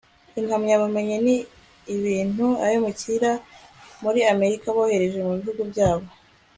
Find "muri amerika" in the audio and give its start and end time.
4.03-4.65